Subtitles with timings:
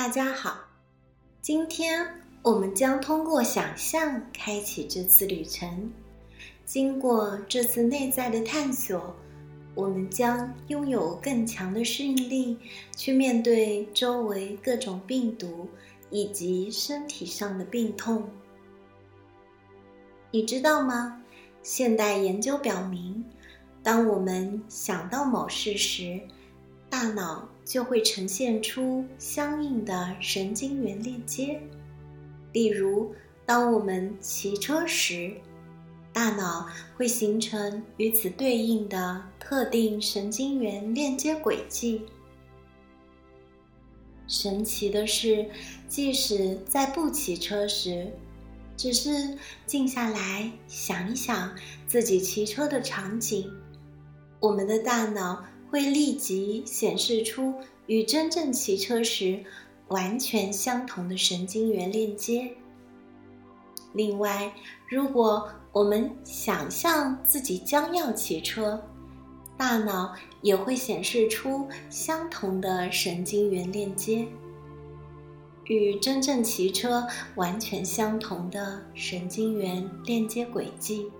[0.00, 0.58] 大家好，
[1.42, 2.08] 今天
[2.40, 5.92] 我们将通过想象开启这次旅程。
[6.64, 9.14] 经过这次内在的探索，
[9.74, 12.56] 我们将拥有更强的适应力，
[12.96, 15.68] 去面对周围各种病毒
[16.08, 18.26] 以及身体上的病痛。
[20.30, 21.22] 你知道吗？
[21.62, 23.22] 现代研究表明，
[23.82, 26.18] 当我们想到某事时，
[26.88, 31.62] 大脑就会呈现出相应的神经元链接。
[32.52, 33.14] 例如，
[33.46, 35.32] 当我们骑车时，
[36.12, 42.02] 大脑会形成与此对应的特定神经元链接轨迹。
[44.26, 45.48] 神奇的是，
[45.86, 48.10] 即使在不骑车时，
[48.76, 51.54] 只是静下来想一想
[51.86, 53.48] 自己骑车的场景，
[54.40, 55.44] 我们的大脑。
[55.70, 57.54] 会立即显示出
[57.86, 59.44] 与真正骑车时
[59.88, 62.50] 完全相同的神经元链接。
[63.92, 64.52] 另外，
[64.88, 68.82] 如果我们想象自己将要骑车，
[69.56, 74.26] 大脑也会显示出相同的神经元链接，
[75.64, 81.10] 与真正骑车完全相同的神经元链接轨迹。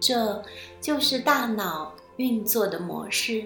[0.00, 0.42] 这
[0.80, 3.44] 就是大脑运作的模式。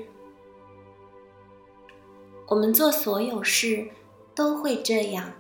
[2.47, 3.89] 我们做所有事
[4.35, 5.33] 都会这样。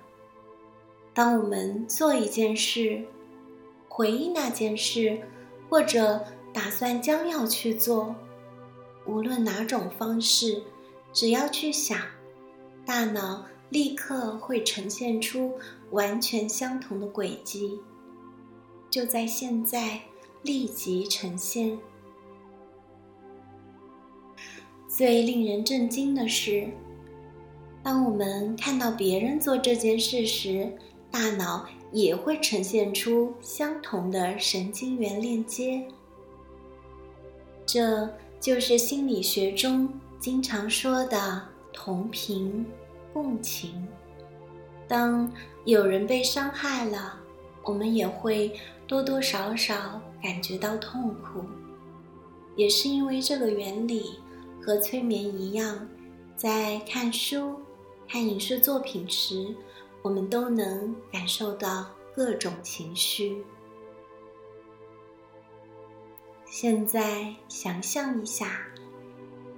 [1.15, 3.05] 当我们做一件事、
[3.89, 5.21] 回忆那件事，
[5.71, 8.17] 或者打算将要去做，
[9.07, 10.63] 无论哪种方式，
[11.13, 11.97] 只要去想，
[12.85, 15.53] 大脑立刻会呈现出
[15.91, 17.79] 完全相同的轨迹。
[18.91, 20.01] 就在现在。
[20.45, 21.77] 立即呈现。
[24.87, 26.69] 最令人震惊的是，
[27.83, 30.71] 当我们看到别人做这件事时，
[31.11, 35.85] 大脑也会呈现出相同的神经元链接。
[37.65, 38.09] 这
[38.39, 39.89] 就是心理学中
[40.21, 41.43] 经常说的
[41.73, 42.65] 同频
[43.13, 43.89] 共情。
[44.87, 45.33] 当
[45.65, 47.19] 有人被伤害了，
[47.65, 48.53] 我们也会
[48.87, 50.01] 多多少少。
[50.25, 51.45] 感觉到痛苦，
[52.57, 54.19] 也是因为这个原理
[54.63, 55.87] 和催眠一样，
[56.35, 57.61] 在看书、
[58.09, 59.55] 看影视作品时，
[60.01, 63.45] 我们都能感受到各种情绪。
[66.47, 68.67] 现在想象一下，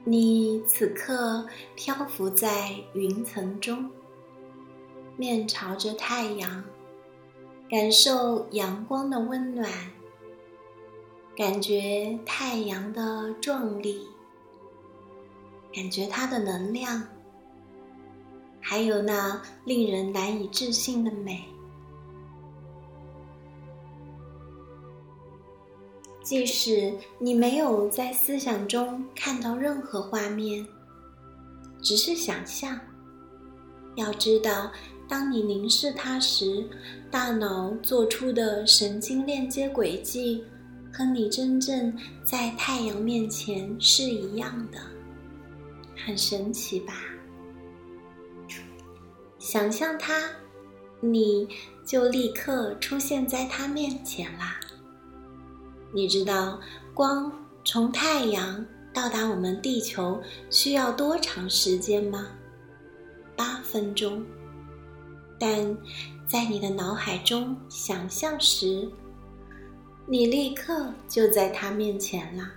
[0.03, 1.47] 你此刻
[1.77, 3.89] 漂浮在云层中，
[5.17, 6.65] 面朝着太阳，
[7.71, 9.71] 感受阳光的温暖。
[11.37, 14.09] 感觉太阳的壮丽，
[15.71, 17.07] 感觉它的能量，
[18.59, 21.45] 还有那令人难以置信的美。
[26.23, 30.67] 即使你没有在思想中看到任何画面，
[31.83, 32.81] 只是想象，
[33.95, 34.73] 要知道，
[35.07, 36.67] 当你凝视它时，
[37.11, 40.43] 大脑做出的神经链接轨迹。
[40.97, 44.79] 和你真正在太阳面前是一样的，
[46.07, 46.95] 很神奇吧？
[49.39, 50.31] 想象它，
[51.01, 51.47] 你
[51.85, 54.59] 就立刻出现在它面前啦。
[55.93, 56.59] 你知道
[56.95, 57.31] 光
[57.63, 58.65] 从太阳
[58.95, 60.19] 到达我们地球
[60.49, 62.27] 需要多长时间吗？
[63.37, 64.25] 八分钟。
[65.39, 65.77] 但
[66.27, 68.91] 在你的脑海中想象时，
[70.09, 72.49] 你立刻就在他面前了。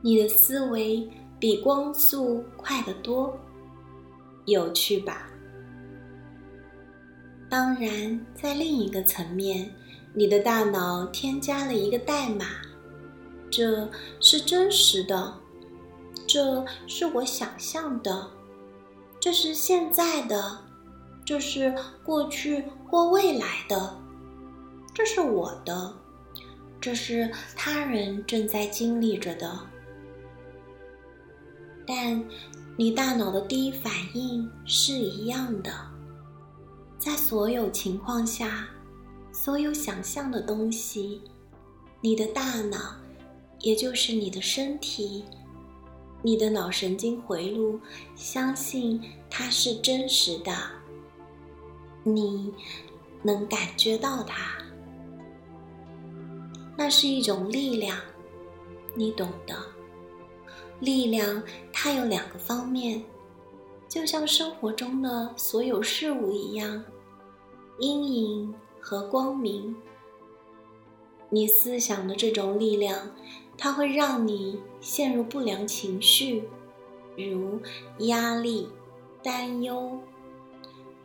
[0.00, 1.06] 你的思维
[1.38, 3.38] 比光速快得多，
[4.46, 5.28] 有趣吧？
[7.50, 9.70] 当然，在另一个层面，
[10.14, 12.46] 你的大脑添加了一个代码，
[13.50, 13.86] 这
[14.20, 15.34] 是真实的，
[16.26, 18.26] 这是我想象的，
[19.20, 20.58] 这是现在的，
[21.26, 23.98] 这是过去或未来的。
[24.92, 25.94] 这是我的，
[26.80, 29.60] 这是他人正在经历着的，
[31.86, 32.24] 但
[32.76, 35.70] 你大脑的第一反应是一样的。
[36.98, 38.68] 在所有情况下，
[39.30, 41.20] 所有想象的东西，
[42.00, 42.94] 你的大脑，
[43.58, 45.24] 也就是你的身体，
[46.22, 47.78] 你的脑神经回路，
[48.16, 50.52] 相信它是真实的，
[52.04, 52.52] 你
[53.22, 54.59] 能感觉到它。
[56.80, 57.94] 那是一种力量，
[58.94, 59.54] 你懂的。
[60.78, 63.04] 力量它有两个方面，
[63.86, 66.82] 就像生活中的所有事物一样，
[67.80, 69.76] 阴影和光明。
[71.28, 73.14] 你思想的这种力量，
[73.58, 76.48] 它会让你陷入不良情绪，
[77.14, 77.60] 如
[77.98, 78.66] 压力、
[79.22, 80.00] 担忧，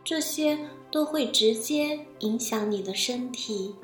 [0.02, 0.58] 这些
[0.90, 3.74] 都会直接影响你的身体，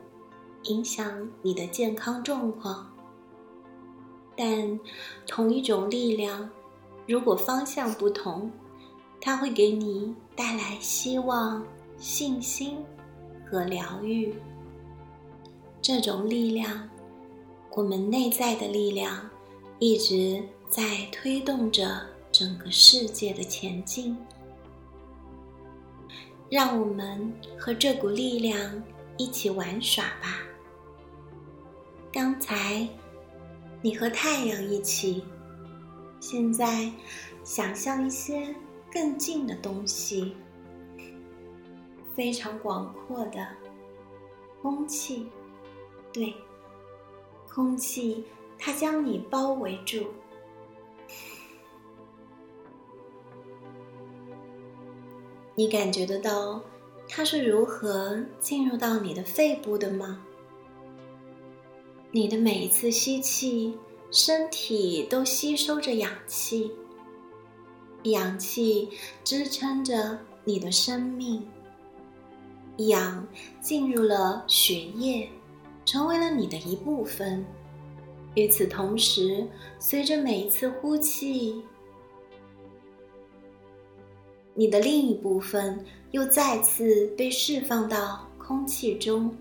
[0.64, 2.88] 影响你的健康状况。
[4.36, 4.80] 但
[5.26, 6.48] 同一种力量，
[7.06, 8.50] 如果方向不同，
[9.20, 11.62] 它会给你带来希望、
[11.98, 12.78] 信心
[13.44, 14.34] 和疗愈。
[15.80, 16.88] 这种力量，
[17.72, 19.28] 我们内在的力量，
[19.78, 22.00] 一直在推动着
[22.30, 24.16] 整个世界的前进。
[26.48, 28.82] 让我们和这股力量
[29.16, 30.38] 一起玩耍吧。
[32.12, 32.86] 刚才
[33.80, 35.24] 你和太阳一起，
[36.20, 36.92] 现在
[37.42, 38.54] 想象一些。
[38.94, 40.36] 更近的东西，
[42.14, 43.48] 非常广阔的
[44.60, 45.30] 空气，
[46.12, 46.34] 对，
[47.48, 48.26] 空气，
[48.58, 50.08] 它将你包围住。
[55.54, 56.60] 你感觉得到
[57.08, 60.22] 它是如何进入到你的肺部的吗？
[62.14, 63.74] 你的每一次吸气，
[64.10, 66.70] 身体都吸收着氧气。
[68.02, 68.90] 氧气
[69.24, 71.48] 支撑着你的生命，
[72.76, 73.26] 氧
[73.62, 75.26] 进入了血液，
[75.86, 77.42] 成为了你的一部分。
[78.34, 79.48] 与此同时，
[79.78, 81.62] 随着每一次呼气，
[84.52, 89.34] 你的另一部分又再次被释放到空气中，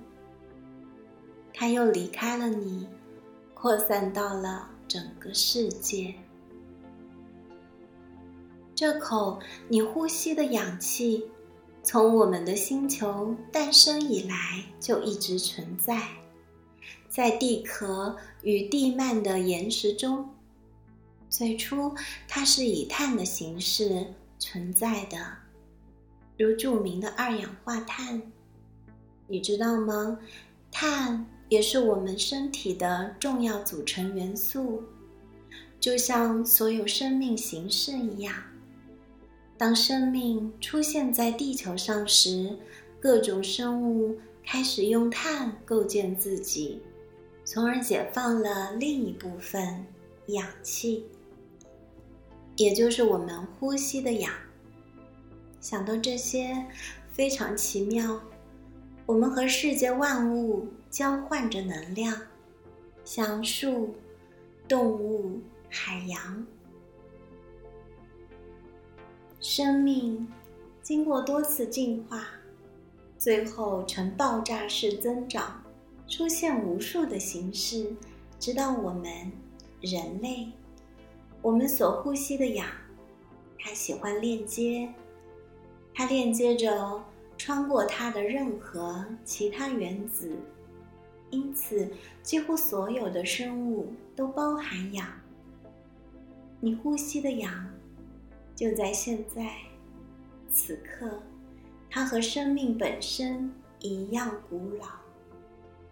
[1.54, 2.88] 它又离开了你，
[3.54, 6.16] 扩散到了整个世界。
[8.74, 11.26] 这口你呼吸的氧气，
[11.84, 16.08] 从我们的星球诞生以来就一直存在，
[17.08, 20.28] 在地壳与地幔的岩石中。
[21.30, 21.94] 最初，
[22.28, 25.18] 它是以碳的形式存在的，
[26.38, 28.22] 如著名的二氧化碳。
[29.28, 30.20] 你知道吗？
[30.72, 34.82] 碳也是我们身体的重要组成元素，
[35.82, 38.34] 就像所有生命形式一样。
[39.58, 42.58] 当生命出现在地球上时，
[43.02, 46.82] 各种生物开始用碳构建自己，
[47.44, 49.86] 从而解放了另一部分
[50.28, 51.04] 氧气，
[52.56, 54.32] 也就是我们呼吸的氧。
[55.60, 56.66] 想到这些，
[57.12, 58.22] 非常奇妙。
[59.06, 62.14] 我们和世界万物交换着能量，
[63.06, 63.96] 像树、
[64.68, 65.40] 动物、
[65.70, 66.46] 海洋。
[69.40, 70.28] 生命
[70.82, 72.28] 经过多次进化，
[73.18, 75.64] 最后呈爆炸式增长，
[76.10, 77.96] 出现无数的形式，
[78.38, 79.32] 直到我们
[79.80, 80.52] 人类。
[81.42, 82.68] 我们所呼吸的氧，
[83.58, 84.94] 它喜欢链接，
[85.94, 87.02] 它链接着
[87.38, 90.36] 穿过它的任何其他原子，
[91.32, 91.90] 因此
[92.22, 95.08] 几乎所有的生物都包含氧。
[96.60, 97.68] 你呼吸的氧。
[98.54, 99.56] 就在现在，
[100.52, 101.20] 此刻，
[101.90, 104.86] 它和生命本身一样古老。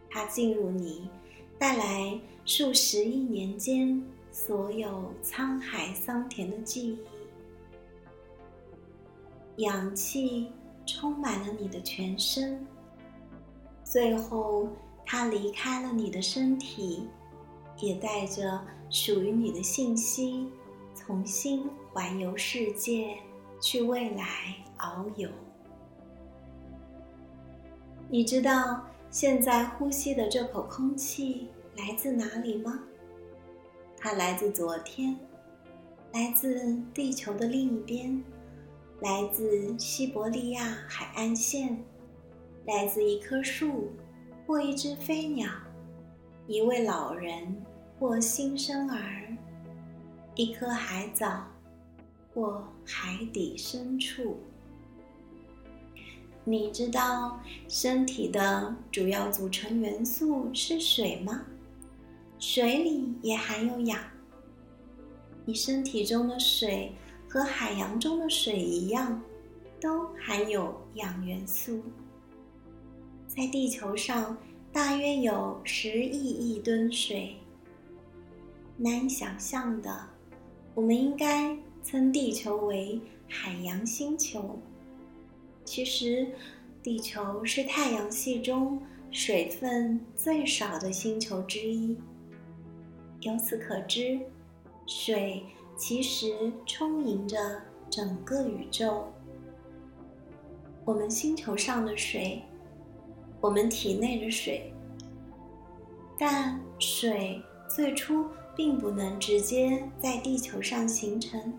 [0.07, 1.09] 它进入你，
[1.57, 6.89] 带来数十亿年间所有沧海桑田的记
[9.57, 9.63] 忆。
[9.63, 10.51] 氧气
[10.85, 12.67] 充满了你的全身，
[13.83, 14.69] 最后，
[15.11, 17.07] 它离开了你的身体，
[17.77, 18.61] 也带着
[18.91, 20.47] 属于你的信息。
[20.95, 23.17] 重新环游世界，
[23.59, 25.27] 去未来遨游。
[28.07, 32.83] 你知道现在呼吸的这口空气来自哪里吗？
[33.97, 35.17] 它来自昨天，
[36.13, 38.23] 来自地球的另一边，
[38.99, 41.83] 来自西伯利亚海岸线，
[42.67, 43.89] 来自一棵树，
[44.49, 45.47] 或一只飞鸟，
[46.47, 47.55] 一位老人，
[47.99, 49.37] 或新生儿。
[50.33, 51.45] 一颗海藻，
[52.33, 54.39] 或海底深处。
[56.43, 61.43] 你知道身体的主要组成元素是水吗？
[62.39, 63.99] 水里也含有氧。
[65.45, 66.91] 你身体中的水
[67.27, 69.21] 和海洋中的水一样，
[69.79, 71.83] 都含有氧元素。
[73.29, 74.35] 在地球上，
[74.73, 77.35] 大约有十亿亿吨水。
[78.75, 80.07] 难以想象的。
[80.73, 84.59] 我们应该称地球为海洋星球。
[85.63, 86.27] 其实，
[86.81, 88.81] 地球是太阳系中
[89.11, 91.95] 水分最少的星球之一。
[93.21, 94.19] 由此可知，
[94.87, 95.43] 水
[95.77, 99.07] 其实充盈着整个宇宙。
[100.83, 102.41] 我们星球上的水，
[103.41, 104.73] 我们体内的水，
[106.17, 111.53] 但水最初并不能直接在地球上形成。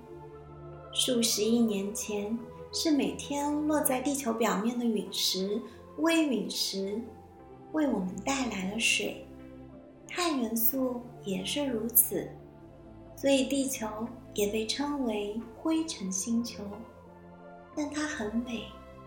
[0.92, 2.38] 数十亿年前，
[2.72, 5.60] 是每天落在地球表面的陨石、
[5.98, 7.00] 微陨石，
[7.72, 9.24] 为我们带来了水。
[10.06, 12.28] 碳元素也是如此，
[13.16, 13.86] 所以地球
[14.34, 16.62] 也被称为灰尘星球。
[17.74, 18.64] 但它很美，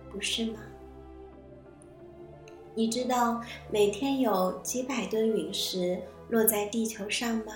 [0.09, 0.59] 不是吗？
[2.75, 5.99] 你知道每天有几百吨陨石
[6.29, 7.53] 落在地球上吗？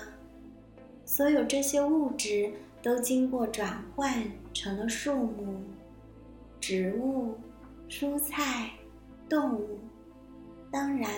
[1.04, 2.52] 所有这些物质。
[2.80, 4.22] 都经过转换
[4.54, 5.60] 成了树木、
[6.60, 7.34] 植物、
[7.88, 8.70] 蔬菜、
[9.28, 9.80] 动物，
[10.70, 11.10] 当然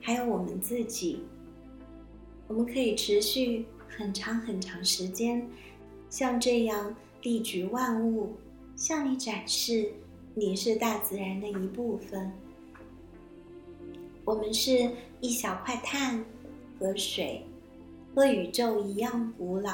[0.00, 1.22] 还有我们自己。
[2.48, 5.48] 我们可以持续很长很长时间，
[6.10, 8.32] 像这样列举万物，
[8.74, 9.92] 向你展示
[10.34, 12.32] 你是大自然的一部分。
[14.24, 14.90] 我们是
[15.20, 16.24] 一小块碳
[16.78, 17.44] 和水，
[18.14, 19.72] 和宇宙一样古老。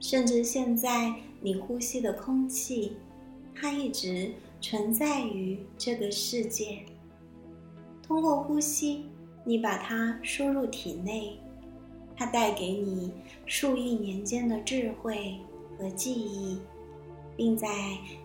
[0.00, 2.96] 甚至现在，你呼吸的空气，
[3.54, 6.80] 它一直存在于这个世界。
[8.02, 9.06] 通过呼吸，
[9.44, 11.38] 你把它输入体内，
[12.16, 13.12] 它带给你
[13.46, 15.36] 数亿年间的智慧
[15.78, 16.58] 和记忆，
[17.36, 17.68] 并在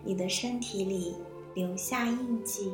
[0.04, 1.14] 你的身体里
[1.54, 2.72] 留下印记。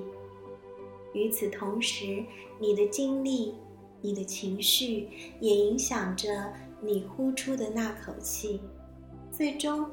[1.16, 2.22] 与此同时，
[2.60, 3.54] 你的经历、
[4.02, 5.08] 你的情绪
[5.40, 8.60] 也影响着你呼出的那口气。
[9.32, 9.88] 最终，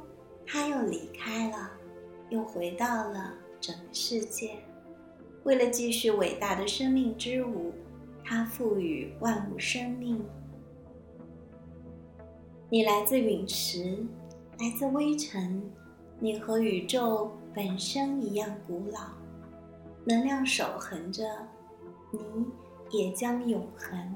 [0.45, 1.71] 他又离开了，
[2.29, 4.51] 又回到了整个世界。
[5.45, 7.71] 为了继续伟大的生命之舞，
[8.21, 10.21] 他赋予万物生命。
[12.69, 14.05] 你来自陨石，
[14.59, 15.63] 来自微尘，
[16.19, 18.99] 你和宇宙本身一样古老，
[20.05, 21.24] 能量守恒着，
[22.12, 22.19] 你
[22.91, 24.15] 也将永恒。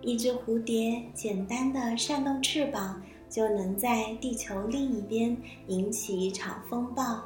[0.00, 3.02] 一只蝴蝶简单的扇动翅膀。
[3.30, 7.22] 就能在地球另一边引起一场风暴。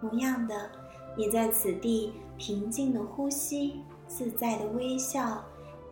[0.00, 0.68] 同样的，
[1.16, 5.40] 你在此地平静的呼吸、自在的微笑、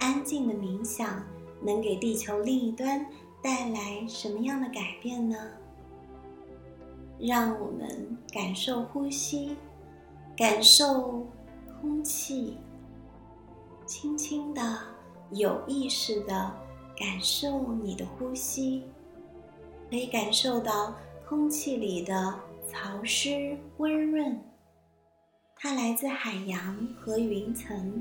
[0.00, 1.24] 安静的冥想，
[1.62, 3.06] 能给地球另一端
[3.40, 5.36] 带来什么样的改变呢？
[7.20, 9.56] 让我们感受呼吸，
[10.38, 11.26] 感受
[11.80, 12.58] 空气，
[13.84, 14.78] 轻轻的、
[15.32, 16.52] 有意识的
[16.96, 18.84] 感受你的呼吸。
[19.90, 20.94] 可以感受到
[21.28, 24.40] 空气里的潮湿温润，
[25.56, 28.00] 它来自海洋和云层，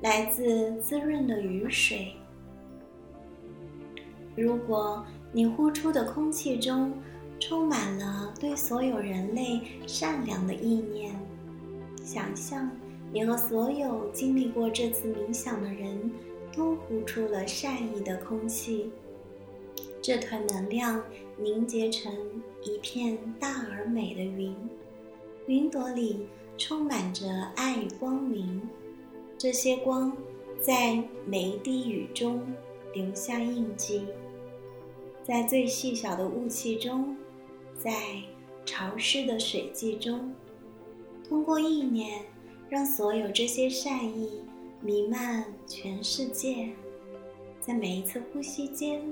[0.00, 2.16] 来自滋润的雨水。
[4.34, 6.92] 如果你呼出的空气中
[7.38, 11.14] 充满了对所有人类善良的意念，
[12.08, 12.70] 想象
[13.12, 16.10] 你和所有经历过这次冥想的人
[16.56, 18.90] 都呼出了善意的空气。
[20.00, 21.04] 这团能量
[21.36, 22.10] 凝结成
[22.62, 24.56] 一片大而美的云，
[25.46, 28.66] 云朵里充满着爱与光明。
[29.36, 30.16] 这些光
[30.58, 32.40] 在每一滴雨中
[32.94, 34.06] 留下印记，
[35.22, 37.14] 在最细小的雾气中，
[37.76, 38.22] 在
[38.64, 40.32] 潮湿的水迹中，
[41.28, 42.22] 通过意念，
[42.68, 44.40] 让所有这些善意
[44.80, 46.70] 弥漫全世界。
[47.60, 49.02] 在每一次呼吸间。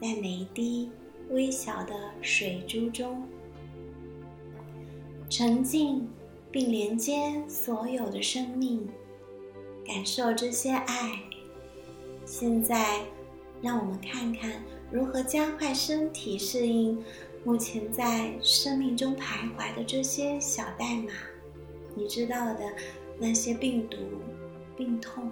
[0.00, 0.90] 在每一滴
[1.30, 3.22] 微小的水珠中，
[5.30, 6.08] 沉浸
[6.50, 8.88] 并连接所有的生命，
[9.86, 11.20] 感受这些爱。
[12.24, 13.04] 现在，
[13.60, 17.00] 让我们看看如何加快身体适应
[17.44, 21.12] 目前在生命中徘徊的这些小代码。
[21.94, 22.72] 你知道的
[23.18, 23.98] 那些病毒、
[24.76, 25.30] 病痛。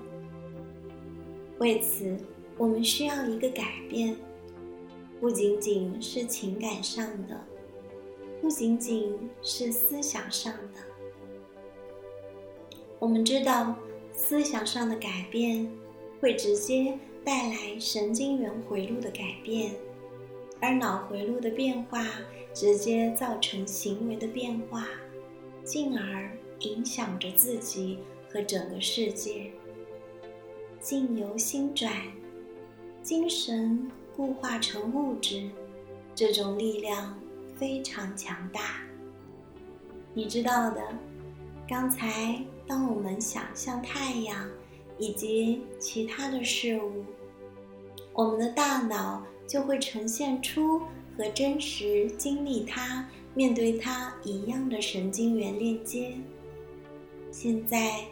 [1.58, 2.16] 为此，
[2.58, 4.16] 我们需要一个改变。
[5.20, 7.38] 不仅仅是情感上的，
[8.40, 10.80] 不仅仅是思想上的。
[12.98, 13.76] 我们知道，
[14.12, 15.70] 思想上的改变
[16.20, 19.72] 会直接带来神经元回路的改变，
[20.60, 22.06] 而脑回路的变化
[22.52, 24.88] 直接造成行为的变化，
[25.64, 27.98] 进而影响着自己
[28.30, 29.50] 和整个世界。
[30.80, 31.92] 境由心转，
[33.02, 33.90] 精神。
[34.16, 35.48] 固化成物质，
[36.14, 37.18] 这种力量
[37.56, 38.82] 非常强大。
[40.12, 40.82] 你知道的，
[41.66, 44.46] 刚才当我们想象太阳
[44.98, 47.02] 以及其他的事物，
[48.12, 50.78] 我们的大脑就会呈现出
[51.16, 53.04] 和真实经历它、
[53.34, 56.14] 面对它一样的神经元链接。
[57.32, 58.04] 现在。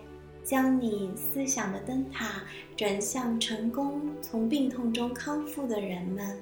[0.45, 2.42] 将你思想的灯塔
[2.75, 6.38] 转向成功从病痛中康复的人们，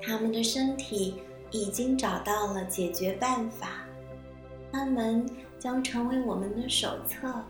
[0.00, 1.14] 他们的身体
[1.50, 3.84] 已经找到了解决办法，
[4.70, 5.28] 他们
[5.58, 7.42] 将成为我们的手册。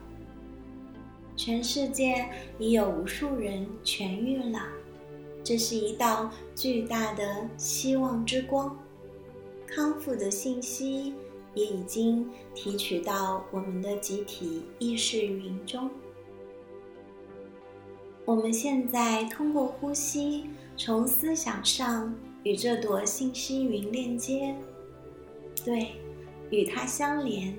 [1.37, 2.26] 全世界
[2.59, 4.66] 已有无数人痊愈了，
[5.46, 8.76] 这是一道巨大的希望之光，
[9.64, 11.14] 康复的信息。
[11.54, 15.88] 也已经提取到我们的集体意识云中。
[18.26, 24.54] 我们现在通过呼吸，从思想上与这朵信息云链接，
[25.64, 25.92] 对，
[26.50, 27.56] 与它相连。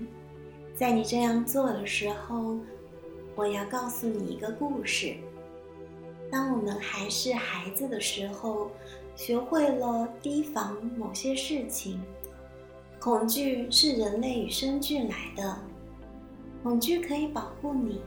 [0.76, 2.60] 在你这样做的时候，
[3.36, 5.16] 我要告诉你一个故事。
[6.32, 8.70] 当我们还是孩子的时候，
[9.16, 12.02] 学会了提防某些事情。
[13.00, 15.58] 恐惧是人类与生俱来的，
[16.64, 18.02] 恐惧可以保护你。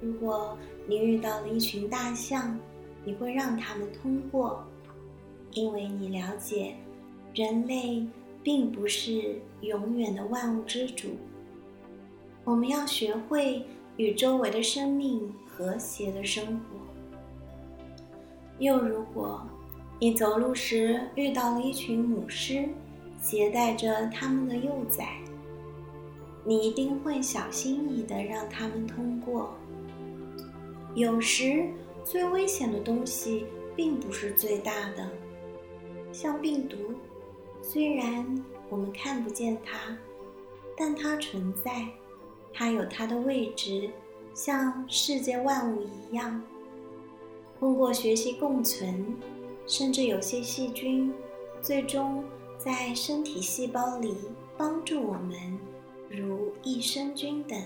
[0.00, 0.56] 如果
[0.86, 2.58] 你遇到了一群大象，
[3.04, 4.64] 你会让他们通过，
[5.52, 6.76] 因为你了解，
[7.34, 8.06] 人类
[8.42, 11.08] 并不是永远的万物之主。
[12.44, 13.64] 我们要学会
[13.96, 16.91] 与周围的生命和谐的生活。
[18.62, 19.44] 又如果，
[19.98, 22.68] 你走路时遇到了一群母狮。
[23.20, 25.06] 携带着他们的幼崽，
[26.44, 29.54] 你一定会小心翼翼地让他们通过。
[30.96, 31.68] 有时，
[32.04, 35.08] 最危险的东西并不是最大的，
[36.12, 36.76] 像病毒，
[37.62, 39.96] 虽然我们看不见它，
[40.76, 41.86] 但它存在，
[42.52, 43.88] 它有它的位置，
[44.34, 46.42] 像世界万物一样。
[47.62, 49.16] 通过学习共存，
[49.68, 51.14] 甚至有些细菌，
[51.60, 52.24] 最终。
[52.58, 54.16] 在身体细胞里
[54.56, 55.58] 帮助我们，
[56.08, 57.56] 如益生菌等，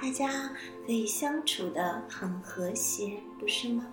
[0.00, 0.50] 大家
[0.84, 3.86] 可以相处的很和谐，不是吗？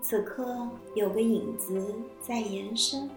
[0.00, 3.10] 此刻有个影子在延伸，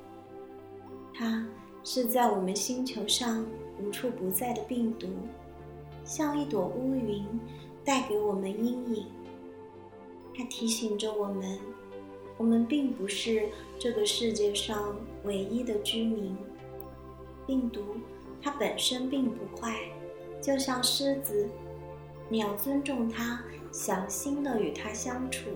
[1.13, 1.45] 它
[1.81, 3.45] 是在我们星球上
[3.81, 5.07] 无处不在的病毒，
[6.03, 7.25] 像一朵乌云，
[7.85, 9.05] 带给我们阴影。
[10.39, 11.59] 它提醒着我们。
[12.37, 16.37] 我们并不是这个世界上唯一的居民。
[17.45, 17.97] 病毒
[18.41, 19.77] 它本身并不坏，
[20.41, 21.49] 就像狮子，
[22.29, 23.41] 你要尊重它，
[23.73, 25.49] 小心的与它相处。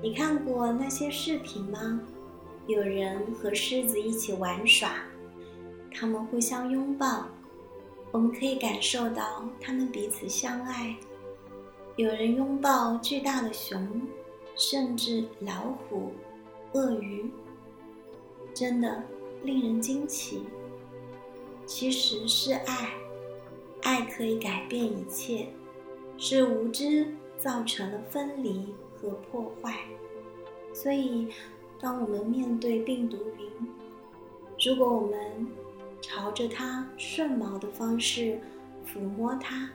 [0.00, 2.00] 你看过那些视频吗？
[2.66, 4.94] 有人和狮子一起玩耍，
[5.92, 7.26] 他们互相拥抱，
[8.12, 10.96] 我们可以感受到他们彼此相爱。
[12.00, 13.88] 有人拥抱巨大的熊。
[14.56, 16.12] 甚至老虎、
[16.74, 17.30] 鳄鱼，
[18.52, 19.02] 真的
[19.42, 20.42] 令人惊奇。
[21.64, 22.92] 其实是爱，
[23.80, 25.48] 爱可以改变一切，
[26.18, 27.06] 是无知
[27.38, 29.78] 造成了分离和破坏。
[30.74, 31.28] 所以，
[31.80, 33.46] 当我们面对病毒云，
[34.62, 35.48] 如果我们
[36.02, 38.38] 朝着它顺毛的方式
[38.84, 39.70] 抚摸它，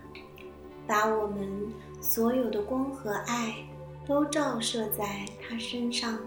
[0.86, 1.74] 把我们
[2.06, 3.56] 所有的光和爱。
[4.08, 6.20] 都照射在它身上，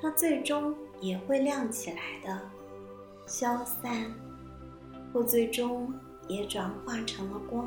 [0.00, 2.40] 它最终也会亮起来的，
[3.26, 4.14] 消散，
[5.12, 5.92] 或最终
[6.28, 7.66] 也转化成了光。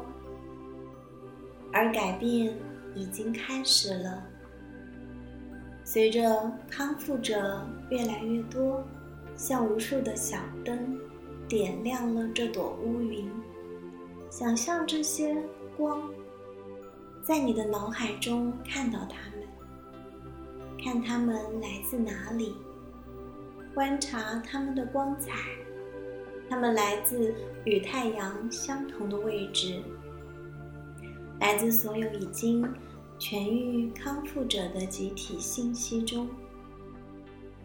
[1.74, 2.58] 而改变
[2.96, 4.24] 已经开始了。
[5.84, 8.82] 随着康复者越来越多，
[9.36, 10.98] 像无数的小灯，
[11.50, 13.30] 点亮了这朵乌云。
[14.30, 15.36] 想象这些
[15.76, 16.02] 光。
[17.28, 19.46] 在你的脑海中看到它们，
[20.82, 22.56] 看它们来自哪里，
[23.74, 25.34] 观察它们的光彩，
[26.50, 27.36] 它们来自
[27.66, 29.82] 与太阳相同的位置，
[31.42, 32.66] 来自所有已经
[33.20, 36.30] 痊愈康复者的集体信息中。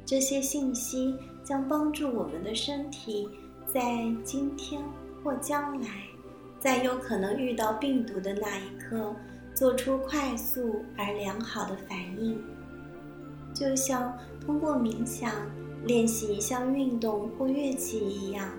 [0.05, 3.29] 这些信息将帮助我们的身体
[3.65, 4.83] 在今天
[5.23, 6.03] 或将来，
[6.59, 9.15] 在有可能遇到病毒的那一刻。
[9.63, 12.37] 做出快速而良好的反应，
[13.55, 14.13] 就像
[14.45, 15.33] 通过冥想
[15.87, 18.51] 练习一项运动或乐器一样。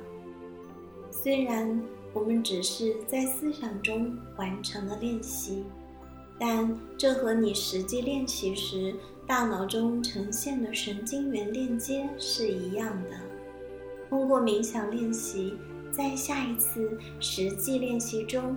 [1.12, 1.78] 虽然
[2.14, 5.66] 我们只是在思想中完成了练习，
[6.40, 8.96] 但这和你实际练习时
[9.28, 13.18] 大脑中呈现的神经元链接是一样的。
[14.10, 15.58] 通过冥想练习，
[15.92, 18.56] 在下一次实际练习中，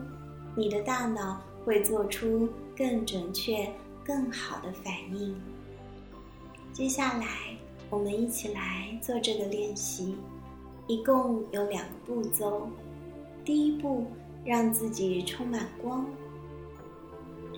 [0.54, 3.68] 你的大脑会做出更准确、
[4.05, 5.35] 更好的反应。
[6.72, 7.26] 接下来，
[7.90, 10.14] 我们一起来做这个练习，
[10.87, 12.68] 一共有两个步骤。
[13.44, 14.07] 第一步，
[14.44, 16.07] 让自己充满光，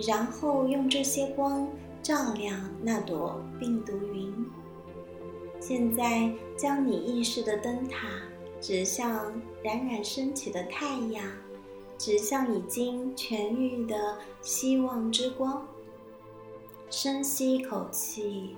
[0.07, 1.69] 然后用这些光
[2.03, 4.33] 照亮那朵病毒云。
[5.61, 8.09] 现在，将你意识的灯塔
[8.59, 9.31] 指向
[9.63, 11.23] 冉冉升起的太阳，
[11.99, 15.67] 指向已经痊愈的希望之光。
[16.89, 18.57] 深吸一口气。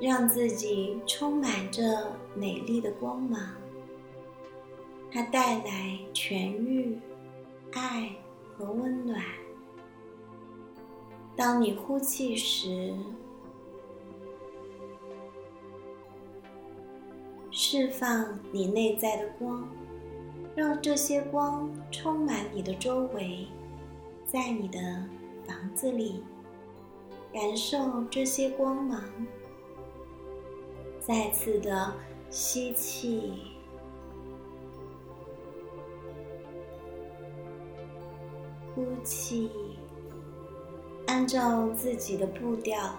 [0.00, 3.40] 让自己充满着美丽的光芒，
[5.10, 6.96] 它带来痊愈、
[7.72, 8.12] 爱
[8.56, 9.20] 和温暖。
[11.36, 12.94] 当你呼气时，
[17.60, 19.68] 释放你内在的光，
[20.54, 23.48] 让这些光充满你的周围，
[24.28, 24.78] 在你的
[25.44, 26.22] 房子里，
[27.32, 29.02] 感受这些光芒。
[31.00, 31.92] 再次的
[32.30, 33.32] 吸气，
[38.72, 39.50] 呼气，
[41.08, 42.94] 按照自己的步调，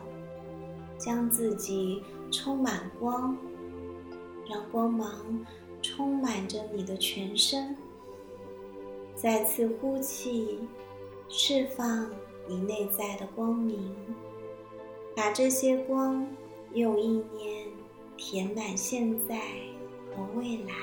[0.97, 3.37] 将自己充满光，
[4.49, 5.45] 让光芒
[5.81, 7.77] 充满着你的全身。
[9.15, 10.59] 再次呼气，
[11.29, 12.09] 释放
[12.47, 13.95] 你内在的光明，
[15.15, 16.27] 把这些光
[16.73, 17.69] 用意念。
[18.21, 19.39] 填满现在
[20.11, 20.73] 和未来，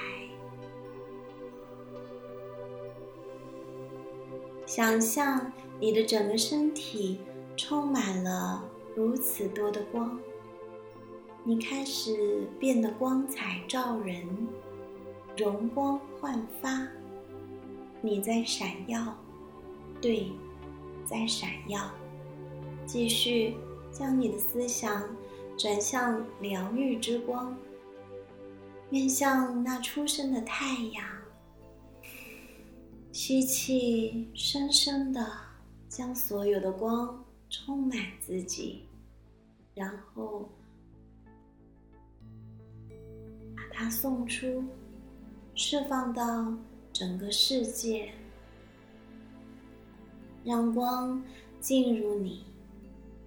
[4.64, 7.20] 想象你的整个身体
[7.54, 10.18] 充满了如此多的光，
[11.48, 14.26] 你开始变得光彩照人，
[15.36, 16.84] 容光焕发。
[18.02, 19.16] 你在闪耀，
[20.00, 20.32] 对，
[21.04, 21.88] 在闪耀。
[22.84, 23.54] 继续
[23.92, 25.08] 将你的思想。
[25.56, 27.56] 转向疗愈之光，
[28.90, 31.06] 面向那初升的太阳。
[33.10, 35.26] 吸气，深深的
[35.88, 38.82] 将所有的光充满自己，
[39.74, 40.50] 然后
[43.78, 44.64] 它送出，
[45.54, 46.50] 释放到
[46.94, 48.10] 整个世界，
[50.42, 51.22] 让光
[51.60, 52.42] 进入你，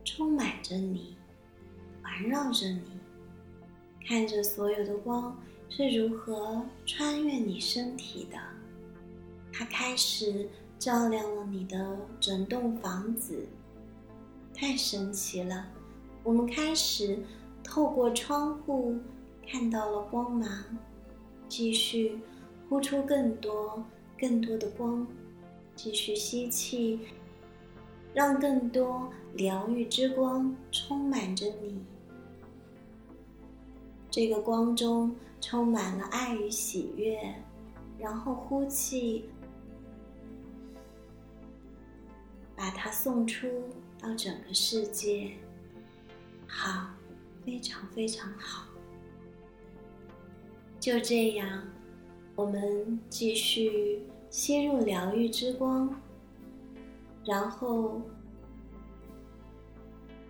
[0.04, 1.16] 充满着你。
[2.02, 2.82] 环绕着你，
[4.08, 8.40] 看着所有的光是如何穿越你身体的。
[9.54, 13.48] 它开始照亮了你的整栋房子，
[14.52, 15.68] 太神奇了！
[16.24, 17.20] 我们开始
[17.64, 18.98] 透过窗户
[19.52, 20.48] 看到了光芒，
[21.48, 22.20] 继续
[22.70, 23.84] 呼出更多、
[24.16, 25.08] 更多的光，
[25.76, 27.00] 继续吸气，
[28.14, 31.84] 让更多疗愈之光充满着你。
[34.12, 37.20] 这个光中充满了爱与喜悦，
[37.98, 39.28] 然后呼气，
[42.56, 43.48] 把它送出
[44.00, 45.32] 到整个世界。
[46.46, 46.92] 好，
[47.44, 48.69] 非常非常好。
[50.90, 51.62] 就这样，
[52.36, 56.02] 我们继续吸入疗愈之光，
[57.24, 58.02] 然后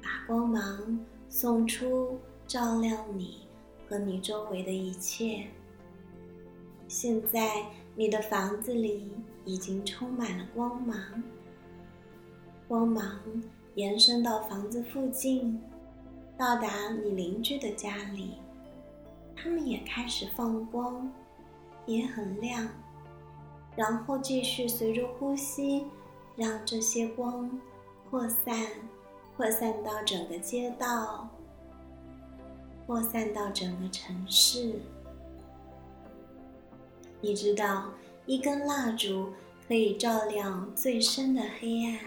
[0.01, 3.47] 把光芒送出，照亮你。
[3.87, 5.47] 和你周围的一切。
[6.89, 9.09] 现在，你的房子里
[9.45, 11.23] 已经充满了光芒。
[12.67, 13.21] 光芒
[13.75, 15.57] 延伸到房子附近，
[16.37, 18.33] 到达你邻居的家里，
[19.41, 21.09] 他们也开始放光，
[21.85, 22.67] 也很亮。
[23.75, 25.85] 然后继续随着呼吸，
[26.35, 27.49] 让这些光
[28.09, 28.67] 扩散，
[29.37, 31.29] 扩散到整个街道。
[32.85, 34.81] 扩散到整个城市。
[37.21, 37.91] 你知道，
[38.25, 39.31] 一根蜡烛
[39.67, 41.99] 可以照亮最深的黑暗，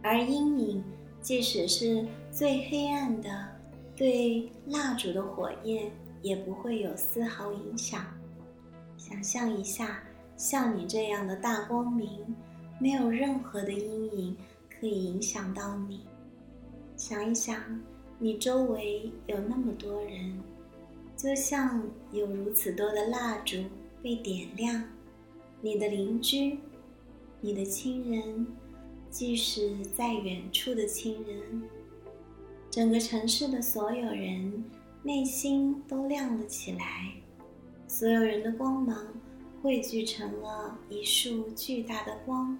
[0.00, 0.84] 而阴影，
[1.20, 3.48] 即使是最黑暗的，
[3.94, 5.90] 对蜡烛的火焰
[6.22, 8.04] 也不会有丝毫影响。
[8.96, 10.02] 想象一下，
[10.36, 12.34] 像你这样的大光明，
[12.78, 14.36] 没有任何的阴影
[14.68, 16.00] 可以影响到你。
[16.96, 17.56] 想一想。
[18.22, 20.38] 你周围有那么多人，
[21.16, 23.56] 就像有如此多的蜡烛
[24.02, 24.84] 被点亮。
[25.62, 26.58] 你的邻居、
[27.40, 28.46] 你的亲人，
[29.08, 31.62] 即使在远处的亲人，
[32.70, 34.62] 整个城市的所有人
[35.02, 37.14] 内心都亮了起来，
[37.88, 39.06] 所有人的光芒
[39.62, 42.58] 汇聚成了一束巨大的光，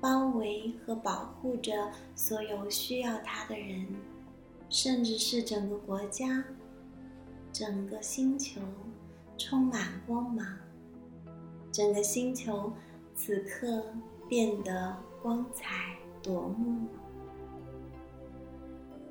[0.00, 3.86] 包围和保护着所有需要它的人，
[4.68, 6.42] 甚至是整个国家、
[7.52, 8.60] 整个星球，
[9.38, 10.44] 充满光芒。
[11.70, 12.72] 整个星球
[13.14, 13.84] 此刻
[14.28, 16.88] 变得光彩夺目，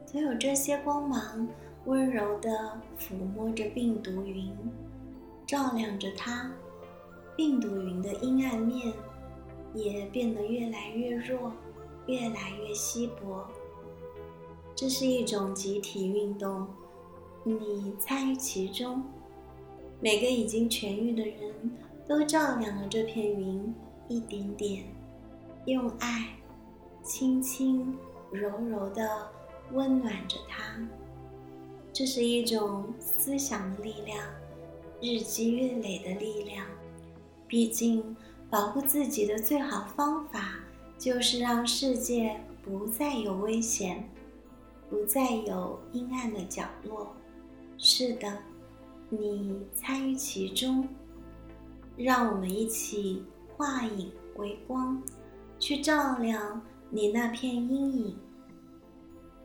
[0.06, 1.47] 所有这些光芒
[1.85, 2.49] 温柔地
[2.99, 4.51] 抚摸着病毒云，
[5.45, 6.51] 照亮着它。
[7.35, 8.93] 病毒云的阴暗面
[9.73, 11.51] 也变得越来越弱，
[12.07, 13.45] 越来越稀薄。
[14.75, 16.67] 这是一种集体运动，
[17.43, 19.03] 你参与其中。
[19.99, 21.71] 每个已经痊愈的人。
[22.05, 23.73] 都照亮了这片云，
[24.09, 24.83] 一点点，
[25.63, 26.35] 用爱，
[27.01, 27.97] 轻轻
[28.29, 29.25] 柔柔的
[29.71, 30.85] 温暖着它。
[31.93, 34.19] 这是一种思想的力量，
[34.99, 36.65] 日积月累的力量。
[37.47, 38.15] 毕竟，
[38.49, 40.56] 保护自己的最好方法，
[40.97, 44.10] 就是让世界不再有危险，
[44.89, 47.15] 不再有阴暗的角落。
[47.77, 48.39] 是的，
[49.10, 50.88] 你参与其中。
[51.95, 53.23] 让我们一起
[53.56, 54.99] 化影为光，
[55.60, 58.17] 去照亮你那片阴影，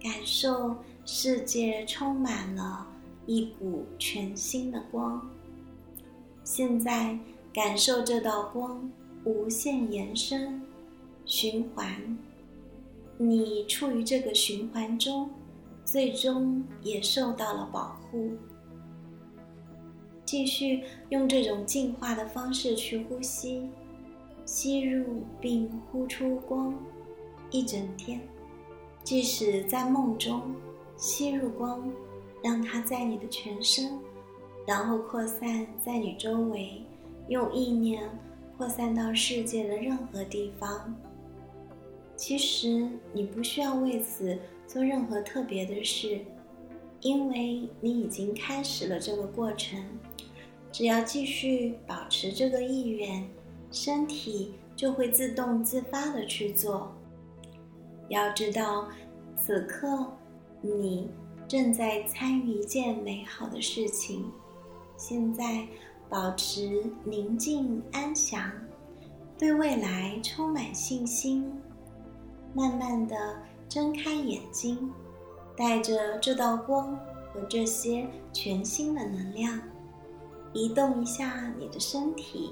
[0.01, 0.75] 感受
[1.11, 2.87] 世界充满了
[3.25, 5.27] 一股全新的光。
[6.45, 7.19] 现在，
[7.51, 8.93] 感受这道光
[9.25, 10.61] 无限延伸、
[11.25, 12.19] 循环，
[13.17, 15.31] 你处于这个循环中，
[15.83, 18.33] 最终也受到了保护。
[20.27, 23.67] 继续用这种净化的方式去呼吸，
[24.45, 26.75] 吸入并呼出光，
[27.51, 28.21] 一整天。
[29.03, 30.43] 即使在梦中，
[30.99, 31.89] 吸入光，
[32.43, 33.99] 让它在你的全身，
[34.67, 36.83] 然后扩散在你周围，
[37.29, 38.03] 用意念
[38.57, 40.95] 扩散到世界的任何地方。
[42.17, 46.19] 其实你不需要为此做任何特别的事，
[47.01, 49.81] 因为你已经开始了这个过程。
[50.73, 53.25] 只要继续保持这个意愿，
[53.71, 56.93] 身体就会自动自发的去做。
[58.09, 58.89] 要知道，
[59.37, 60.13] 此刻
[60.61, 61.09] 你
[61.47, 64.31] 正在参与一件美好的事情。
[64.97, 65.67] 现在，
[66.09, 68.51] 保持宁静安详，
[69.39, 71.53] 对未来充满信心，
[72.55, 74.93] 慢慢的睁开眼睛，
[75.57, 76.97] 带着这道光
[77.33, 79.61] 和这些全新的能量。
[80.55, 82.51] 移动一下你的身体，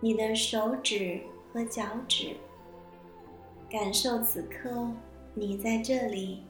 [0.00, 1.20] 你的手指
[1.52, 2.36] 和脚趾，
[3.68, 4.88] 感受此刻
[5.34, 6.42] 你在这里，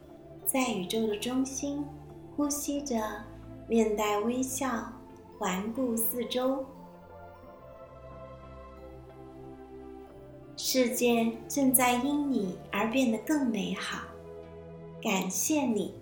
[0.53, 1.87] 在宇宙的中心，
[2.35, 3.01] 呼吸着，
[3.69, 4.93] 面带微笑，
[5.39, 6.67] 环顾四周，
[10.57, 14.03] 世界正在因你而变得更美好。
[15.01, 16.00] 感谢你。